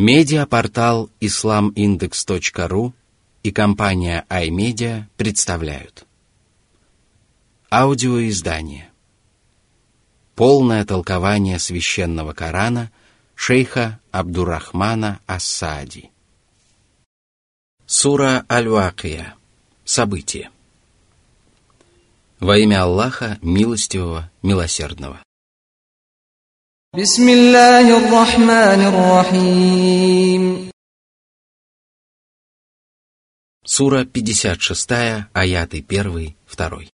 [0.00, 2.92] Медиапортал islamindex.ru
[3.42, 6.06] и компания iMedia представляют.
[7.68, 8.92] Аудиоиздание.
[10.36, 12.92] Полное толкование священного Корана
[13.34, 16.12] шейха Абдурахмана Ассади.
[17.84, 19.34] Сура Аль-Вакия.
[19.84, 20.52] Событие
[22.38, 25.20] Во имя Аллаха, милостивого, милосердного.
[26.95, 30.69] بسم الله الرحمن الرحيم
[33.65, 36.87] Сура 56, аяты 1, 2.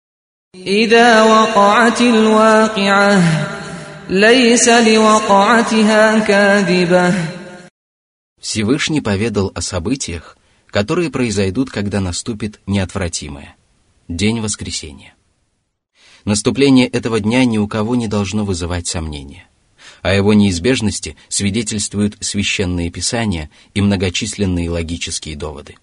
[0.55, 3.23] إذا وقعت الواقعة
[4.09, 7.13] ليس لوقعتها كاذبة
[8.39, 10.37] Всевышний поведал о событиях,
[10.67, 15.15] которые произойдут, когда наступит неотвратимое – День Воскресения.
[16.23, 19.47] Наступление этого дня ни у кого не должно вызывать сомнения.
[20.02, 25.76] О его неизбежности свидетельствуют священные писания и многочисленные логические доводы.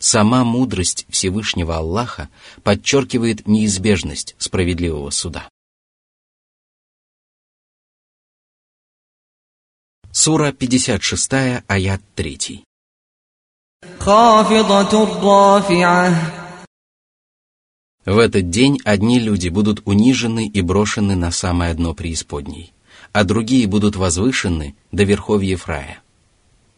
[0.00, 2.28] Сама мудрость Всевышнего Аллаха
[2.64, 5.48] подчеркивает неизбежность справедливого суда.
[10.10, 11.32] Сура 56,
[11.68, 12.64] аят 3.
[18.04, 22.72] В этот день одни люди будут унижены и брошены на самое дно преисподней
[23.12, 26.00] а другие будут возвышены до верховьев рая.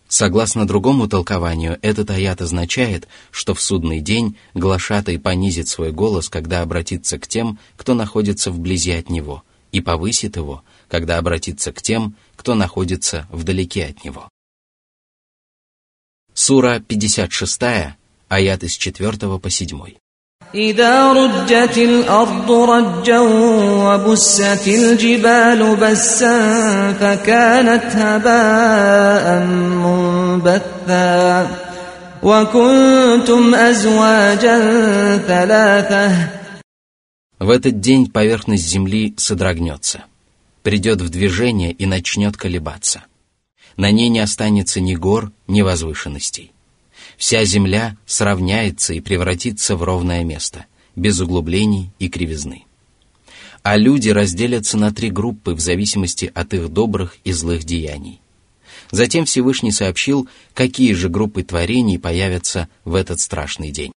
[0.08, 6.62] Согласно другому толкованию, этот аят означает, что в судный день глашатай понизит свой голос, когда
[6.62, 12.16] обратится к тем, кто находится вблизи от него, и повысит его, когда обратится к тем,
[12.36, 14.30] кто находится вдалеке от него.
[16.32, 17.60] Сура 56,
[18.28, 19.96] аят с 4 по 7.
[20.55, 29.45] إذا رجت الأرض رجا وبست الجبال بسا فكانت هباء
[29.83, 31.47] منبثا
[32.23, 34.57] وكنتم أزواجا
[35.17, 36.27] ثلاثة
[37.39, 40.05] В этот день поверхность земли содрогнется,
[40.61, 43.03] придет в движение и начнет колебаться.
[43.75, 46.53] На ней не останется ни гор, ни возвышенностей.
[47.17, 50.65] Вся земля сравняется и превратится в ровное место,
[50.95, 52.65] без углублений и кривизны.
[53.61, 58.19] А люди разделятся на три группы в зависимости от их добрых и злых деяний.
[58.91, 63.91] Затем Всевышний сообщил, какие же группы творений появятся в этот страшный день.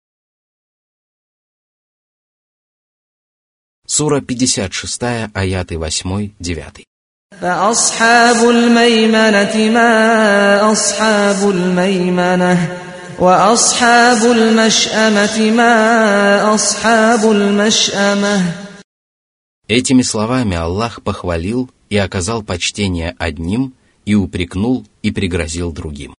[3.87, 5.01] Сура 56,
[5.33, 6.83] аяты 8-9.
[7.41, 12.78] فأصحاب الميمنة ما أصحاب الميمنة
[13.19, 18.65] وأصحاب المشأمة ما أصحاب المشأمة
[19.67, 23.73] Этими словами Аллах похвалил и оказал почтение одним,
[24.05, 26.13] и упрекнул и пригрозил другим.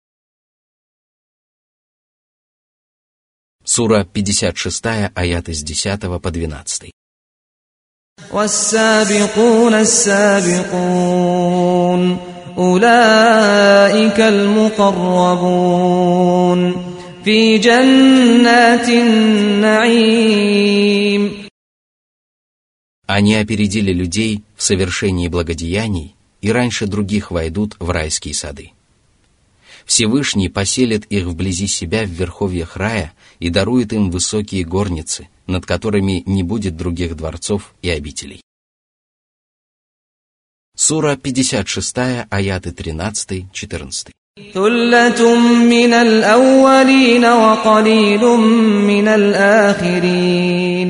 [3.64, 6.92] Сура 56, аяты с 10 по 12.
[8.32, 11.16] والسابقون السابقون
[12.58, 15.76] أولئك المقربون
[17.26, 20.36] في جنات النعيم
[23.08, 28.72] Они опередили людей в совершении благодеяний и раньше других войдут в райские сады.
[29.86, 36.24] Всевышний поселит их вблизи себя в верховьях рая и дарует им высокие горницы, над которыми
[36.26, 38.42] не будет других дворцов и обителей.
[40.76, 41.98] Сура 56,
[42.30, 44.12] аяты 13-14.
[44.54, 48.22] ثلة من الأولين وقليل
[48.92, 50.90] من الآخرين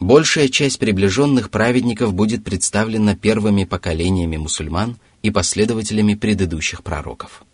[0.00, 7.44] Большая часть приближенных праведников будет представлена первыми поколениями мусульман и последователями предыдущих пророков.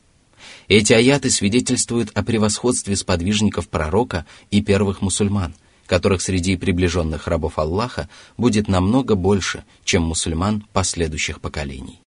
[0.67, 8.09] Эти аяты свидетельствуют о превосходстве сподвижников пророка и первых мусульман, которых среди приближенных рабов Аллаха
[8.39, 12.01] будет намного больше, чем мусульман последующих поколений.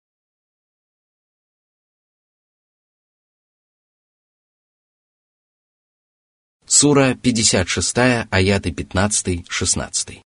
[6.72, 10.22] Сура 56, аяты 15-16.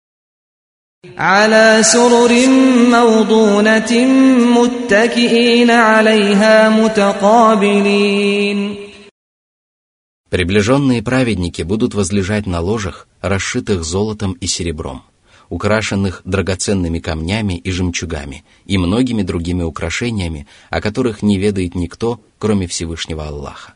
[1.17, 2.47] على سرر
[2.91, 3.93] موضونة
[4.57, 8.77] متكئين عليها متقابلين
[10.31, 15.03] Приближенные праведники будут возлежать на ложах, расшитых золотом и серебром,
[15.49, 22.69] украшенных драгоценными камнями и жемчугами и многими другими украшениями, о которых не ведает никто, кроме
[22.69, 23.74] Всевышнего Аллаха.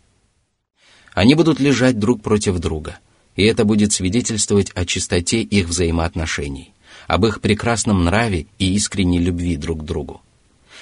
[1.19, 2.99] Они будут лежать друг против друга,
[3.35, 6.73] и это будет свидетельствовать о чистоте их взаимоотношений,
[7.07, 10.21] об их прекрасном нраве и искренней любви друг к другу.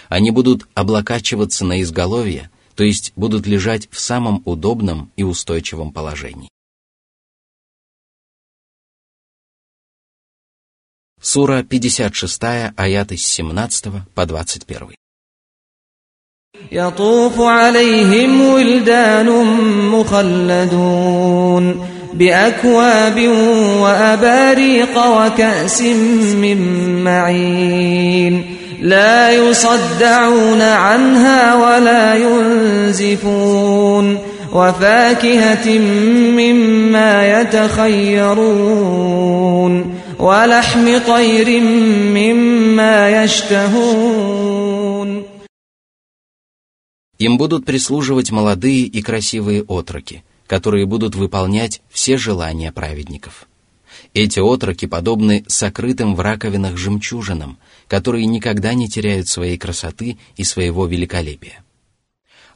[0.10, 6.50] Они будут облокачиваться на изголовье, то есть будут лежать в самом удобном и устойчивом положении.
[11.20, 12.44] Сура 56,
[12.78, 14.98] аяты с 17 по 21.
[16.72, 19.30] يطوف عليهم ولدان
[19.92, 21.76] مخلدون
[22.14, 23.28] بأكواب
[23.82, 25.82] وأباريق وكأس
[26.42, 26.58] من
[27.04, 28.44] معين
[28.82, 34.18] لا يصدعون عنها ولا ينزفون
[34.54, 35.80] وفاكهة
[36.38, 38.48] مما يتخيرون
[40.20, 41.62] ولحم طير
[42.14, 44.77] مما يشتهون
[47.20, 53.48] Им будут прислуживать молодые и красивые отроки, которые будут выполнять все желания праведников.
[54.14, 60.86] Эти отроки подобны сокрытым в раковинах жемчужинам, которые никогда не теряют своей красоты и своего
[60.86, 61.64] великолепия.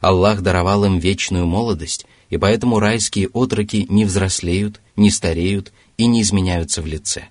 [0.00, 6.22] Аллах даровал им вечную молодость, и поэтому райские отроки не взрослеют, не стареют и не
[6.22, 7.28] изменяются в лице.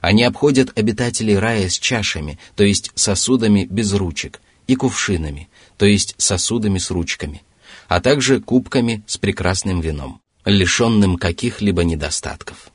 [0.00, 5.48] Они обходят обитателей рая с чашами, то есть сосудами без ручек, и кувшинами,
[5.84, 7.42] то есть сосудами с ручками,
[7.88, 12.72] а также кубками с прекрасным вином, лишенным каких-либо недостатков.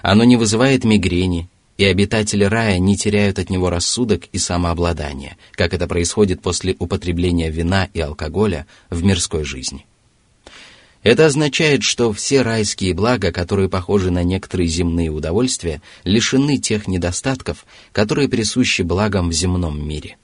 [0.00, 5.74] Оно не вызывает мигрени, и обитатели рая не теряют от него рассудок и самообладание, как
[5.74, 9.84] это происходит после употребления вина и алкоголя в мирской жизни.
[11.02, 17.66] Это означает, что все райские блага, которые похожи на некоторые земные удовольствия, лишены тех недостатков,
[17.92, 20.16] которые присущи благам в земном мире.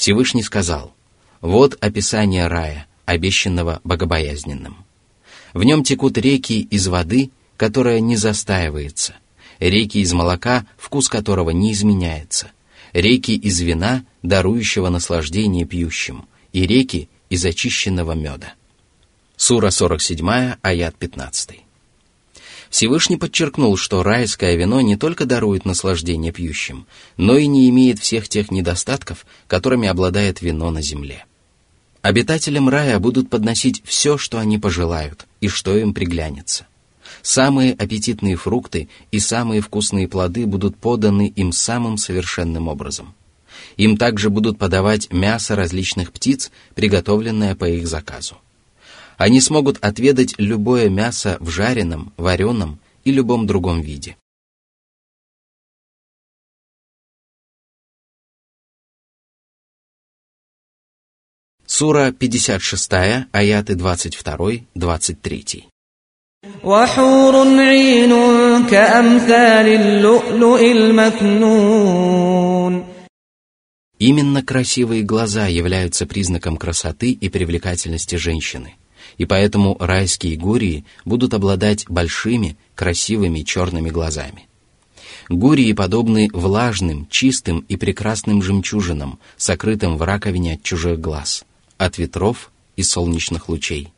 [0.00, 0.94] Всевышний сказал,
[1.42, 4.86] «Вот описание рая, обещанного богобоязненным.
[5.52, 9.16] В нем текут реки из воды, которая не застаивается,
[9.58, 12.50] реки из молока, вкус которого не изменяется,
[12.94, 16.24] реки из вина, дарующего наслаждение пьющим,
[16.54, 18.54] и реки из очищенного меда.
[19.36, 21.60] Сура 47, аят 15.
[22.70, 26.86] Всевышний подчеркнул, что райское вино не только дарует наслаждение пьющим,
[27.16, 31.26] но и не имеет всех тех недостатков, которыми обладает вино на земле.
[32.00, 36.66] Обитателям рая будут подносить все, что они пожелают и что им приглянется.
[37.22, 43.14] Самые аппетитные фрукты и самые вкусные плоды будут поданы им самым совершенным образом.
[43.76, 48.36] Им также будут подавать мясо различных птиц, приготовленное по их заказу.
[49.19, 54.17] Они смогут отведать любое мясо в жареном, вареном и любом другом виде.
[61.65, 62.91] Сура 56,
[63.31, 65.65] аяты 22-23.
[66.63, 68.11] وحور عين
[68.69, 72.05] كأمثال اللؤلؤ المكنون
[73.97, 78.75] Именно красивые глаза являются признаком красоты и привлекательности женщины
[79.20, 84.48] и поэтому райские гурии будут обладать большими, красивыми черными глазами.
[85.28, 91.44] Гурии подобны влажным, чистым и прекрасным жемчужинам, сокрытым в раковине от чужих глаз,
[91.76, 93.92] от ветров и солнечных лучей.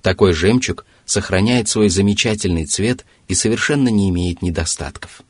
[0.00, 5.20] Такой жемчуг сохраняет свой замечательный цвет и совершенно не имеет недостатков.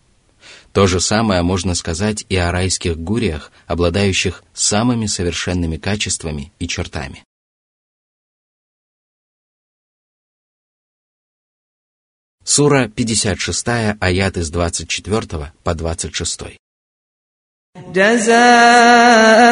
[0.72, 7.24] То же самое можно сказать и о райских гуриях, обладающих самыми совершенными качествами и чертами.
[12.49, 16.57] Сура 56, аяты с 24 по 26.
[17.93, 19.51] جزاء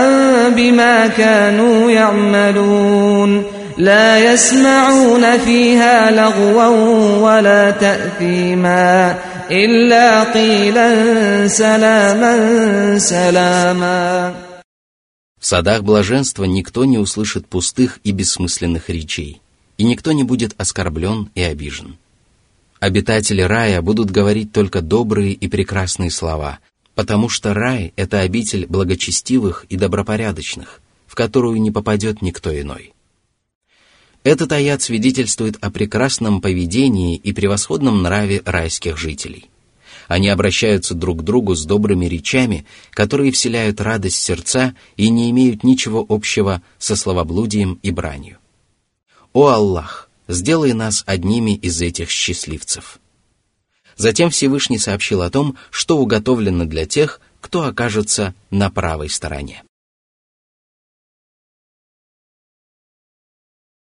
[0.49, 3.43] بما كانوا يعملون
[3.77, 6.67] لا يسمعون فيها لغوا
[7.17, 9.19] ولا تأثيما
[9.51, 14.33] إلا قيلا سلاما سلاما
[15.39, 19.41] В садах блаженства никто не услышит пустых и бессмысленных речей,
[19.77, 21.97] и никто не будет оскорблен и обижен.
[22.80, 26.60] Обитатели рая будут говорить только добрые и прекрасные слова,
[26.94, 32.94] потому что рай– это обитель благочестивых и добропорядочных, в которую не попадет никто иной.
[34.22, 39.50] Этот аят свидетельствует о прекрасном поведении и превосходном нраве райских жителей.
[40.06, 45.64] Они обращаются друг к другу с добрыми речами, которые вселяют радость сердца и не имеют
[45.64, 48.38] ничего общего со словоблудием и бранью.
[49.32, 50.07] О Аллах!
[50.27, 52.99] сделай нас одними из этих счастливцев.
[53.95, 59.63] Затем Всевышний сообщил о том, что уготовлено для тех, кто окажется на правой стороне.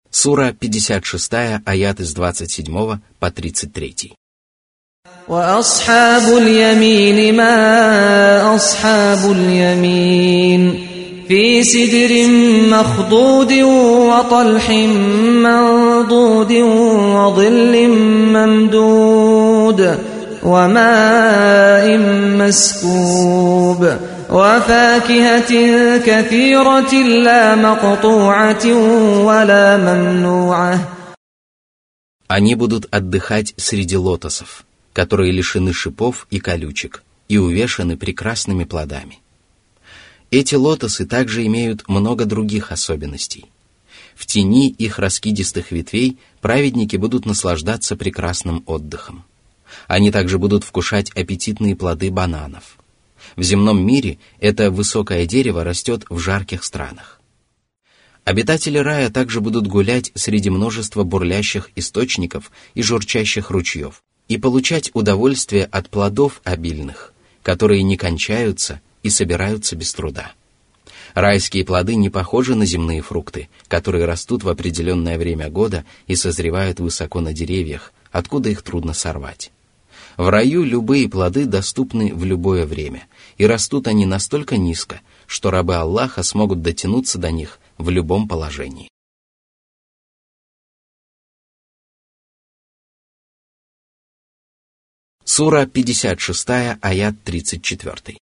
[0.09, 1.33] Сура 56,
[1.65, 4.13] аят из 27 по 33.
[5.27, 10.84] وأصحاب اليمين ما أصحاب اليمين
[11.27, 12.11] في سدر
[12.69, 13.53] مخضود
[14.11, 14.69] وطلح
[15.47, 16.51] منضود
[17.15, 17.87] وظل
[18.35, 19.97] ممدود
[20.43, 21.97] وماء
[22.39, 23.81] مسكوب
[24.29, 25.51] وفاكهة
[25.97, 28.65] كثيرة لا مقطوعة
[29.25, 30.79] ولا ممنوعة
[32.27, 34.63] Они будут отдыхать среди лотосов,
[34.93, 39.19] которые лишены шипов и колючек и увешаны прекрасными плодами.
[40.30, 43.46] эти лотосы также имеют много других особенностей.
[44.14, 49.24] В тени их раскидистых ветвей праведники будут наслаждаться прекрасным отдыхом.
[49.86, 52.78] Они также будут вкушать аппетитные плоды бананов.
[53.36, 57.20] В земном мире это высокое дерево растет в жарких странах.
[58.24, 65.64] Обитатели рая также будут гулять среди множества бурлящих источников и журчащих ручьев и получать удовольствие
[65.66, 70.32] от плодов обильных, которые не кончаются и собираются без труда.
[71.14, 76.78] Райские плоды не похожи на земные фрукты, которые растут в определенное время года и созревают
[76.78, 79.50] высоко на деревьях, откуда их трудно сорвать.
[80.16, 83.06] В раю любые плоды доступны в любое время,
[83.38, 88.88] и растут они настолько низко, что рабы Аллаха смогут дотянуться до них в любом положении.
[95.24, 96.48] Сура 56,
[96.80, 98.18] аят 34.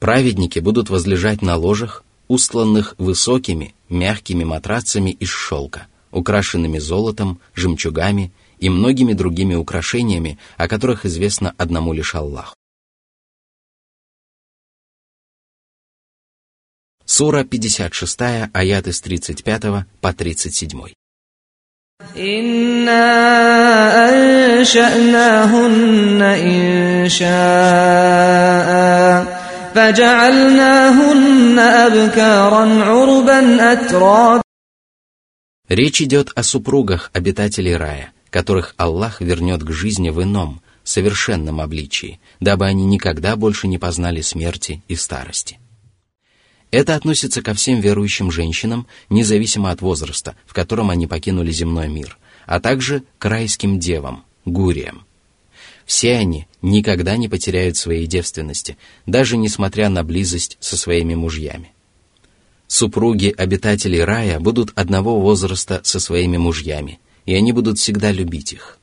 [0.00, 8.68] Праведники будут возлежать на ложах, устланных высокими, мягкими матрацами из шелка, украшенными золотом, жемчугами и
[8.68, 12.54] многими другими украшениями, о которых известно одному лишь Аллаху.
[17.04, 18.20] Сура 56,
[18.52, 20.99] аяты с 35 по 37.
[22.17, 23.03] إنا
[24.59, 27.25] أنشأناهن إنشاء
[29.75, 34.41] فجعلناهن أبكارا عربا أترابا
[35.67, 42.19] Речь идет о супругах обитателей рая, которых Аллах вернет к жизни в ином, совершенном обличии,
[42.39, 45.59] дабы они никогда больше не познали смерти и старости.
[46.70, 52.16] Это относится ко всем верующим женщинам, независимо от возраста, в котором они покинули земной мир,
[52.46, 55.04] а также к райским девам, гуриям.
[55.84, 61.72] Все они никогда не потеряют своей девственности, даже несмотря на близость со своими мужьями.
[62.68, 68.78] Супруги обитателей рая будут одного возраста со своими мужьями, и они будут всегда любить их.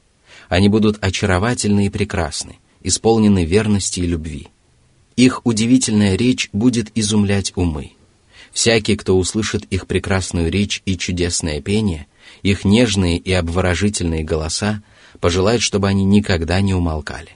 [0.49, 4.49] Они будут очаровательны и прекрасны, исполнены верности и любви–
[5.17, 7.91] их удивительная речь будет изумлять умы.
[8.53, 12.07] Всякий, кто услышит их прекрасную речь и чудесное пение,
[12.43, 14.81] их нежные и обворожительные голоса,
[15.19, 17.31] пожелает, чтобы они никогда не умолкали.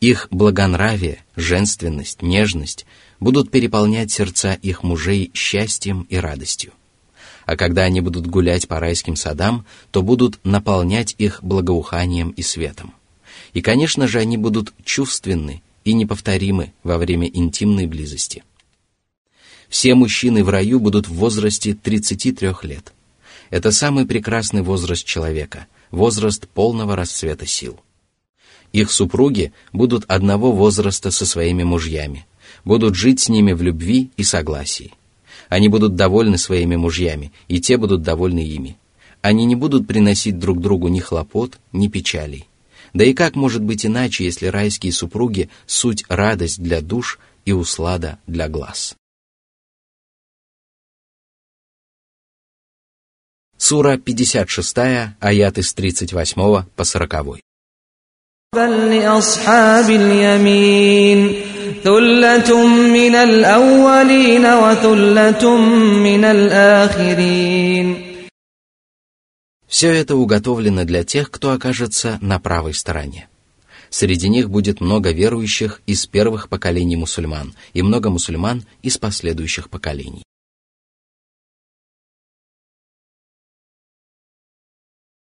[0.00, 2.86] Их благонравие, женственность, нежность
[3.20, 6.72] будут переполнять сердца их мужей счастьем и радостью.
[7.46, 12.94] А когда они будут гулять по райским садам, то будут наполнять их благоуханием и светом.
[13.54, 18.44] И, конечно же, они будут чувственны и неповторимы во время интимной близости.
[19.68, 22.92] Все мужчины в раю будут в возрасте 33 лет.
[23.50, 27.80] Это самый прекрасный возраст человека, возраст полного расцвета сил.
[28.72, 32.26] Их супруги будут одного возраста со своими мужьями,
[32.64, 34.92] будут жить с ними в любви и согласии.
[35.48, 38.78] Они будут довольны своими мужьями, и те будут довольны ими.
[39.20, 42.46] Они не будут приносить друг другу ни хлопот, ни печалей.
[42.93, 48.19] Да и как может быть иначе, если райские супруги – суть радость для душ и услада
[48.27, 48.95] для глаз?
[53.57, 54.77] Сура 56,
[55.19, 57.39] аяты с 38 по 40.
[61.83, 65.57] ثلة من الأولين وثلة
[66.07, 68.00] من الآخرين
[69.72, 73.30] все это уготовлено для тех, кто окажется на правой стороне.
[73.88, 80.24] Среди них будет много верующих из первых поколений мусульман и много мусульман из последующих поколений.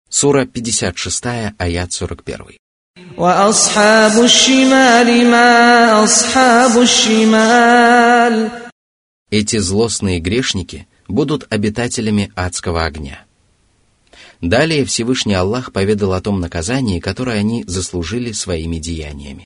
[0.09, 1.25] Сура 56,
[1.57, 2.57] аят 41.
[9.30, 13.25] Эти злостные грешники будут обитателями адского огня–
[14.42, 19.46] Далее Всевышний Аллах поведал о том наказании, которое они заслужили своими деяниями.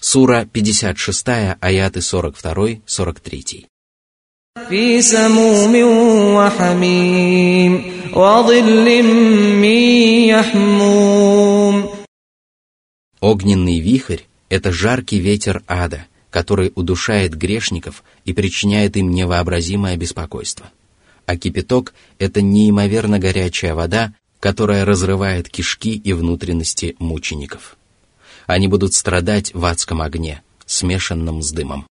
[0.00, 3.66] Сура 56, аяты 42-43.
[4.68, 5.74] في سموم
[6.36, 7.72] وحميم
[8.12, 9.02] وظل
[9.62, 9.76] من
[10.28, 11.88] يحموم
[13.22, 20.69] Огненный вихрь – это жаркий ветер ада, который удушает грешников и причиняет им невообразимое беспокойство.
[21.25, 27.77] А кипяток– это неимоверно горячая вода, которая разрывает кишки и внутренности мучеников.
[28.45, 31.87] Они будут страдать в адском огне, смешанном с дымом.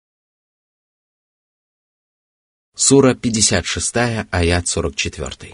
[2.76, 3.96] Сура 56,
[4.32, 5.54] аят 44.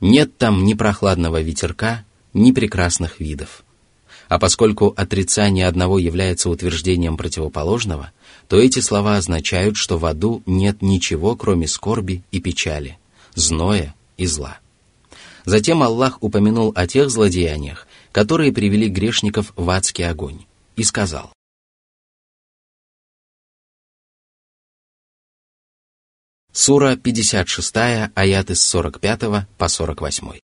[0.00, 3.64] Нет там ни прохладного ветерка, ни прекрасных видов.
[4.28, 8.12] А поскольку отрицание одного является утверждением противоположного,
[8.48, 12.98] то эти слова означают, что в аду нет ничего, кроме скорби и печали,
[13.34, 14.58] зноя и зла.
[15.44, 20.44] Затем Аллах упомянул о тех злодеяниях, которые привели грешников в адский огонь,
[20.76, 21.32] и сказал.
[26.52, 27.76] Сура 56,
[28.14, 30.49] аяты с 45 по 48.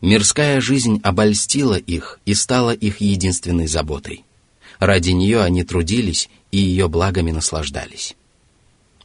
[0.00, 4.24] Мирская жизнь обольстила их и стала их единственной заботой.
[4.78, 8.14] Ради нее они трудились и ее благами наслаждались.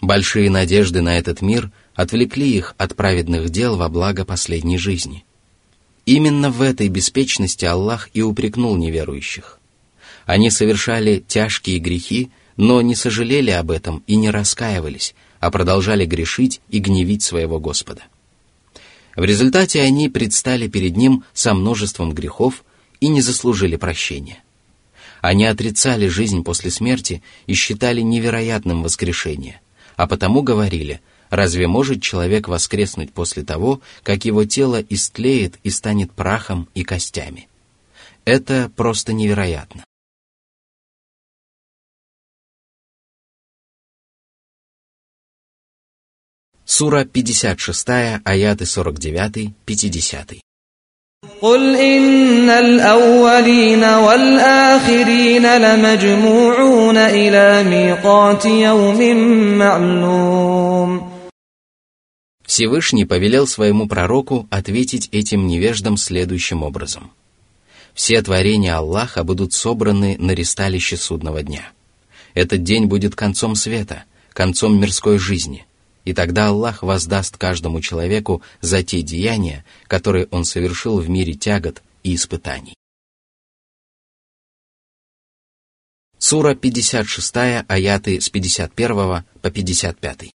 [0.02, 5.24] Большие надежды на этот мир отвлекли их от праведных дел во благо последней жизни.
[6.06, 9.60] Именно в этой беспечности Аллах и упрекнул неверующих.
[10.26, 16.62] Они совершали тяжкие грехи, но не сожалели об этом и не раскаивались, а продолжали грешить
[16.70, 18.04] и гневить своего Господа.
[19.16, 22.64] В результате они предстали перед ним со множеством грехов
[23.00, 24.44] и не заслужили прощения.
[25.22, 29.62] Они отрицали жизнь после смерти и считали невероятным воскрешение,
[29.96, 36.12] а потому говорили, разве может человек воскреснуть после того, как его тело истлеет и станет
[36.12, 37.48] прахом и костями?
[38.26, 39.84] Это просто невероятно.
[46.71, 50.41] Сура 56, аяты 49-50.
[51.41, 58.99] قل إن الأولين والآخرين لمجموعون إلى ميقات يوم
[59.59, 61.13] معلوم
[62.45, 67.13] Всевышний повелел своему пророку ответить этим невеждам следующим образом.
[67.95, 71.71] Все творения Аллаха будут собраны на ристалище судного дня.
[72.35, 75.70] Этот день будет концом света, концом мирской жизни –
[76.05, 81.83] и тогда Аллах воздаст каждому человеку за те деяния, которые он совершил в мире тягот
[82.05, 82.75] и испытаний.
[86.19, 87.37] Сура 56,
[87.69, 90.31] аяты с 51 по 55.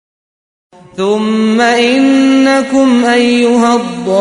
[0.97, 4.19] ثم إنكم أيها الضالون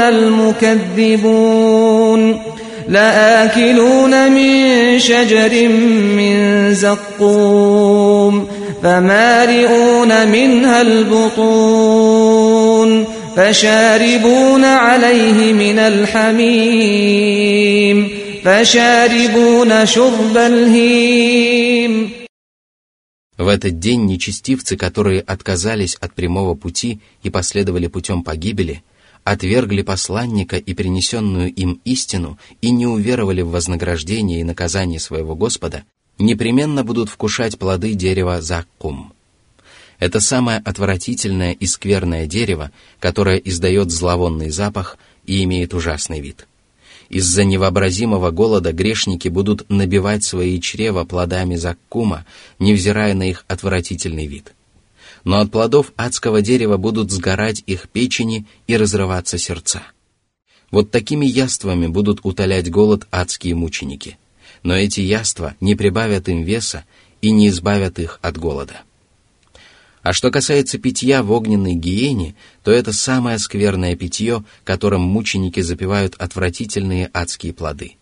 [0.00, 1.62] المكذبون
[2.88, 4.65] لآكلون من
[4.98, 5.68] شجر
[6.16, 8.48] من زقوم
[8.82, 12.32] فمالئون منها البطون
[13.36, 17.28] فشاربون عليه من الحميم
[18.44, 22.12] فشاربون شرب الهيم
[23.38, 28.82] В этот день нечестивцы, которые отказались от прямого пути и последовали путем погибели,
[29.31, 35.83] отвергли посланника и принесенную им истину и не уверовали в вознаграждение и наказание своего Господа,
[36.17, 39.11] непременно будут вкушать плоды дерева заккум.
[39.99, 46.47] Это самое отвратительное и скверное дерево, которое издает зловонный запах и имеет ужасный вид.
[47.09, 52.25] Из-за невообразимого голода грешники будут набивать свои чрева плодами заккума,
[52.59, 54.53] невзирая на их отвратительный вид.
[55.27, 59.81] Но от плодов адского дерева будут сгорать их печени и разрываться сердца.
[60.71, 64.17] Вот такими яствами будут утолять голод адские мученики–
[64.63, 66.85] но эти яства не прибавят им веса
[67.21, 68.81] и не избавят их от голода.
[70.01, 76.15] А что касается питья в огненной гиене, то это самое скверное питье, которым мученики запивают
[76.15, 77.97] отвратительные адские плоды.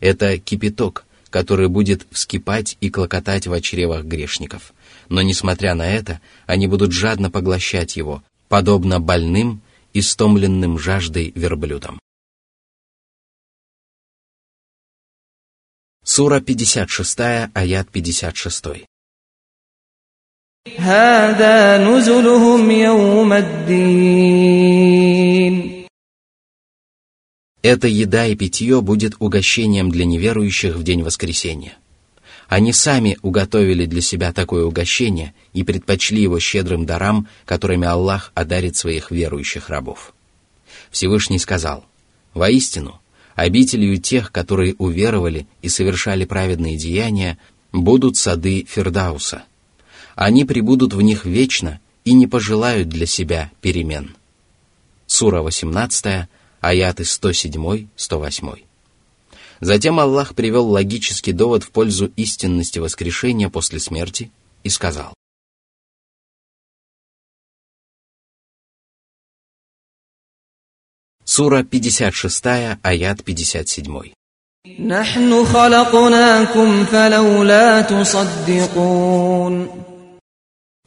[0.00, 4.72] Это кипяток, который будет вскипать и клокотать в чревах грешников
[5.10, 9.60] но несмотря на это, они будут жадно поглощать его, подобно больным
[9.92, 11.98] и стомленным жаждой верблюдам.
[16.04, 17.20] Сура 56,
[17.52, 18.64] аят 56.
[27.62, 31.76] Это еда и питье будет угощением для неверующих в день воскресения.
[32.50, 38.74] Они сами уготовили для себя такое угощение и предпочли его щедрым дарам, которыми Аллах одарит
[38.76, 40.12] своих верующих рабов.
[40.90, 41.84] Всевышний сказал,
[42.34, 43.00] «Воистину,
[43.36, 47.38] обителью тех, которые уверовали и совершали праведные деяния,
[47.70, 49.44] будут сады Фердауса.
[50.16, 54.16] Они прибудут в них вечно и не пожелают для себя перемен».
[55.06, 56.26] Сура 18,
[56.60, 58.69] аяты 107-108.
[59.60, 64.30] Затем Аллах привел логический довод в пользу истинности воскрешения после смерти
[64.64, 65.14] и сказал.
[71.24, 72.46] Сура 56,
[72.82, 74.12] аят 57.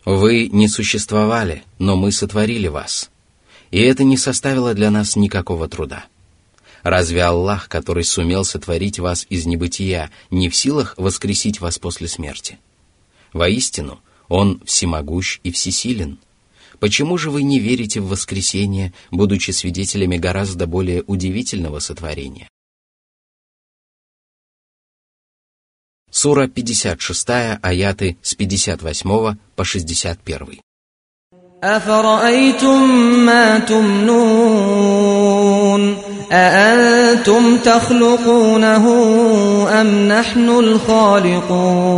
[0.06, 3.10] Вы не существовали, но мы сотворили вас.
[3.72, 6.06] И это не составило для нас никакого труда.
[6.83, 12.59] Разве Аллах, который сумел сотворить вас из небытия, не в силах воскресить вас после смерти?
[13.33, 16.18] Воистину, Он всемогущ и всесилен.
[16.81, 22.49] Почему же вы не верите в воскресение, будучи свидетелями гораздо более удивительного сотворения?
[26.11, 27.29] Сура 56,
[27.62, 30.61] аяты с 58 по 61.
[31.62, 32.88] أفرأيتم
[33.27, 34.88] ما تمنون
[36.33, 38.85] أأنتم تخلقونه
[39.81, 41.88] أم نحن الخالقون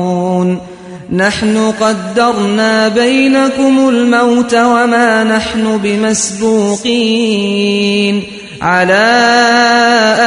[1.12, 6.92] نحن قدرنا بينكم الموت وما نحن بمسبوقين
[8.62, 8.94] على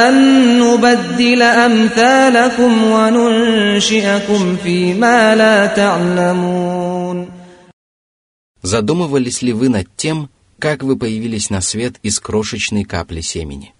[0.08, 7.28] أن نبدل أمثالكم وننشئكم فيما لا تعلمون
[8.64, 13.74] Задумывались ли вы над тем, как вы появились на свет из крошечной капли семени?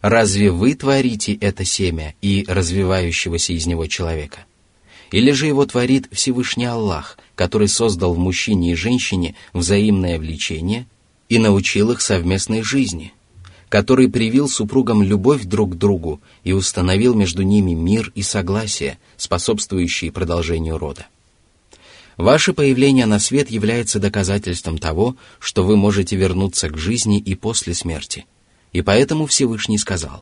[0.00, 4.46] Разве вы творите это семя и развивающегося из него человека?
[5.10, 10.86] Или же его творит Всевышний Аллах, который создал в мужчине и женщине взаимное влечение
[11.28, 13.12] и научил их совместной жизни,
[13.68, 20.12] который привил супругам любовь друг к другу и установил между ними мир и согласие, способствующие
[20.12, 21.06] продолжению рода?
[22.16, 27.74] Ваше появление на свет является доказательством того, что вы можете вернуться к жизни и после
[27.74, 28.26] смерти.
[28.72, 30.20] И поэтому Всевышний сказал,